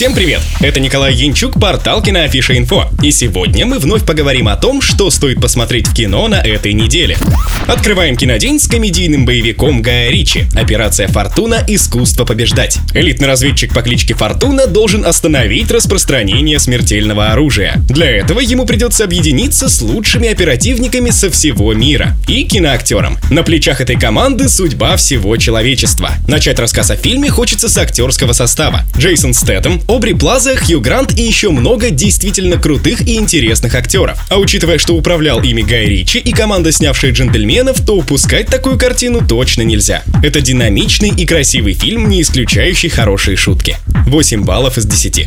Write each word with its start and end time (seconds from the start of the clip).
Всем 0.00 0.14
привет! 0.14 0.40
Это 0.60 0.80
Николай 0.80 1.12
Янчук, 1.12 1.60
портал 1.60 2.02
Киноафиша 2.02 2.56
Инфо. 2.56 2.88
И 3.02 3.10
сегодня 3.10 3.66
мы 3.66 3.78
вновь 3.78 4.06
поговорим 4.06 4.48
о 4.48 4.56
том, 4.56 4.80
что 4.80 5.10
стоит 5.10 5.42
посмотреть 5.42 5.88
в 5.88 5.94
кино 5.94 6.26
на 6.26 6.36
этой 6.36 6.72
неделе. 6.72 7.18
Открываем 7.66 8.16
кинодень 8.16 8.58
с 8.58 8.66
комедийным 8.66 9.26
боевиком 9.26 9.82
Гая 9.82 10.08
Ричи 10.10 10.46
«Операция 10.54 11.06
Фортуна. 11.06 11.62
Искусство 11.68 12.24
побеждать». 12.24 12.78
Элитный 12.94 13.28
разведчик 13.28 13.74
по 13.74 13.82
кличке 13.82 14.14
Фортуна 14.14 14.66
должен 14.66 15.04
остановить 15.04 15.70
распространение 15.70 16.58
смертельного 16.58 17.32
оружия. 17.32 17.74
Для 17.86 18.10
этого 18.10 18.40
ему 18.40 18.64
придется 18.64 19.04
объединиться 19.04 19.68
с 19.68 19.82
лучшими 19.82 20.30
оперативниками 20.30 21.10
со 21.10 21.30
всего 21.30 21.74
мира 21.74 22.16
и 22.26 22.44
киноактером. 22.44 23.18
На 23.30 23.42
плечах 23.42 23.82
этой 23.82 24.00
команды 24.00 24.48
судьба 24.48 24.96
всего 24.96 25.36
человечества. 25.36 26.12
Начать 26.26 26.58
рассказ 26.58 26.90
о 26.90 26.96
фильме 26.96 27.28
хочется 27.28 27.68
с 27.68 27.76
актерского 27.76 28.32
состава. 28.32 28.80
Джейсон 28.96 29.34
Стэттем, 29.34 29.82
Обри 29.90 30.14
Плаза, 30.14 30.54
Хью 30.56 30.80
Грант 30.80 31.18
и 31.18 31.22
еще 31.24 31.50
много 31.50 31.90
действительно 31.90 32.58
крутых 32.58 33.00
и 33.00 33.16
интересных 33.16 33.74
актеров. 33.74 34.20
А 34.28 34.38
учитывая, 34.38 34.78
что 34.78 34.94
управлял 34.94 35.42
ими 35.42 35.62
Гай 35.62 35.86
Ричи 35.86 36.20
и 36.20 36.30
команда, 36.30 36.70
снявшая 36.70 37.10
«Джентльменов», 37.10 37.84
то 37.84 37.96
упускать 37.96 38.46
такую 38.46 38.78
картину 38.78 39.20
точно 39.26 39.62
нельзя. 39.62 40.04
Это 40.22 40.40
динамичный 40.40 41.10
и 41.10 41.26
красивый 41.26 41.74
фильм, 41.74 42.08
не 42.08 42.22
исключающий 42.22 42.88
хорошие 42.88 43.36
шутки. 43.36 43.78
8 44.06 44.44
баллов 44.44 44.78
из 44.78 44.86
10. 44.86 45.26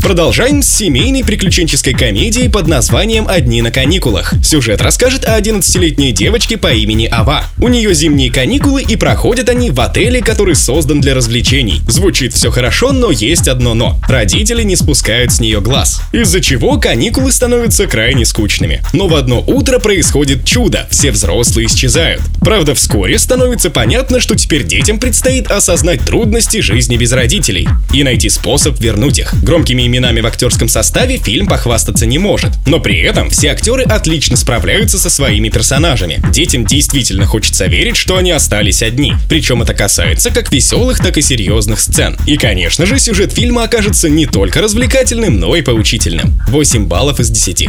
Продолжаем 0.00 0.62
с 0.62 0.68
семейной 0.68 1.24
приключенческой 1.24 1.92
комедией 1.92 2.48
под 2.48 2.66
названием 2.66 3.26
«Одни 3.28 3.60
на 3.62 3.70
каникулах». 3.70 4.32
Сюжет 4.42 4.80
расскажет 4.80 5.24
о 5.24 5.38
11-летней 5.38 6.12
девочке 6.12 6.56
по 6.56 6.72
имени 6.72 7.08
Ава. 7.10 7.44
У 7.58 7.68
нее 7.68 7.92
зимние 7.94 8.32
каникулы 8.32 8.82
и 8.82 8.96
проходят 8.96 9.48
они 9.48 9.70
в 9.70 9.80
отеле, 9.80 10.22
который 10.22 10.54
создан 10.54 11.00
для 11.00 11.14
развлечений. 11.14 11.82
Звучит 11.88 12.32
все 12.32 12.50
хорошо, 12.50 12.92
но 12.92 13.10
есть 13.10 13.48
одно 13.48 13.74
«но». 13.74 13.98
Родители 14.08 14.62
не 14.62 14.76
спускают 14.76 15.32
с 15.32 15.40
нее 15.40 15.60
глаз. 15.60 16.00
Из-за 16.12 16.40
чего 16.40 16.78
каникулы 16.78 17.32
становятся 17.32 17.86
крайне 17.86 18.24
скучными. 18.24 18.82
Но 18.92 19.08
в 19.08 19.14
одно 19.14 19.42
утро 19.46 19.78
происходит 19.78 20.44
чудо, 20.44 20.86
все 20.90 21.10
взрослые 21.10 21.66
исчезают. 21.66 22.22
Правда, 22.40 22.74
вскоре 22.74 23.18
становится 23.18 23.68
понятно, 23.68 24.20
что 24.20 24.36
теперь 24.36 24.64
детям 24.64 25.00
предстоит 25.00 25.50
осознать 25.50 26.00
трудности 26.02 26.60
жизни 26.60 26.96
без 26.96 27.12
родителей 27.12 27.68
и 27.92 28.04
найти 28.04 28.28
способ 28.28 28.80
вернуть 28.80 29.18
их. 29.18 29.34
Громкими 29.42 29.87
именами 29.88 30.20
в 30.20 30.26
актерском 30.26 30.68
составе 30.68 31.18
фильм 31.18 31.48
похвастаться 31.48 32.06
не 32.06 32.18
может. 32.18 32.52
Но 32.66 32.78
при 32.78 33.00
этом 33.00 33.30
все 33.30 33.48
актеры 33.48 33.82
отлично 33.82 34.36
справляются 34.36 34.98
со 34.98 35.10
своими 35.10 35.48
персонажами. 35.48 36.20
Детям 36.32 36.64
действительно 36.64 37.26
хочется 37.26 37.66
верить, 37.66 37.96
что 37.96 38.16
они 38.16 38.30
остались 38.30 38.82
одни. 38.82 39.14
Причем 39.28 39.62
это 39.62 39.74
касается 39.74 40.30
как 40.30 40.52
веселых, 40.52 40.98
так 40.98 41.18
и 41.18 41.22
серьезных 41.22 41.80
сцен. 41.80 42.16
И, 42.26 42.36
конечно 42.36 42.86
же, 42.86 42.98
сюжет 42.98 43.32
фильма 43.32 43.64
окажется 43.64 44.08
не 44.08 44.26
только 44.26 44.60
развлекательным, 44.60 45.40
но 45.40 45.56
и 45.56 45.62
поучительным. 45.62 46.40
8 46.48 46.86
баллов 46.86 47.20
из 47.20 47.30
10. 47.30 47.68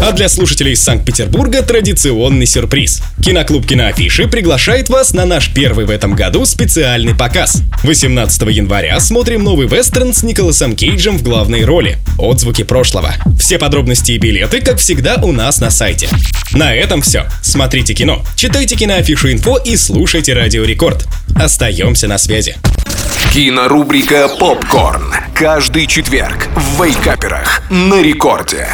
А 0.00 0.12
для 0.12 0.28
слушателей 0.28 0.72
из 0.72 0.82
Санкт-Петербурга 0.82 1.62
традиционный 1.62 2.46
сюрприз. 2.46 3.02
Киноклуб 3.22 3.66
Киноафиши 3.66 4.28
приглашает 4.28 4.88
вас 4.88 5.12
на 5.12 5.26
наш 5.26 5.52
первый 5.52 5.86
в 5.86 5.90
этом 5.90 6.14
году 6.14 6.44
специальный 6.46 7.14
показ. 7.14 7.62
18 7.82 8.42
января 8.42 9.00
смотрим 9.00 9.44
новый 9.44 9.66
вестерн 9.66 10.14
с 10.14 10.22
Николасом 10.22 10.76
Кейджем 10.76 11.18
в 11.18 11.22
главной 11.22 11.55
главной 11.56 11.64
роли. 11.64 11.98
Отзвуки 12.18 12.64
прошлого. 12.64 13.14
Все 13.38 13.58
подробности 13.58 14.12
и 14.12 14.18
билеты, 14.18 14.60
как 14.60 14.78
всегда, 14.78 15.16
у 15.22 15.32
нас 15.32 15.60
на 15.60 15.70
сайте. 15.70 16.08
На 16.52 16.74
этом 16.74 17.02
все. 17.02 17.26
Смотрите 17.42 17.94
кино, 17.94 18.24
читайте 18.36 18.76
киноафишу 18.76 19.32
инфо 19.32 19.56
и 19.58 19.76
слушайте 19.76 20.34
Радио 20.34 20.64
Рекорд. 20.64 21.06
Остаемся 21.34 22.08
на 22.08 22.18
связи. 22.18 22.56
Кинорубрика 23.32 24.28
«Попкорн». 24.28 25.12
Каждый 25.34 25.86
четверг 25.86 26.48
в 26.54 26.82
Вейкаперах 26.82 27.62
на 27.70 28.02
рекорде. 28.02 28.68